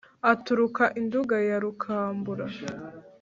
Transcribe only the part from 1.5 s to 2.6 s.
rukambura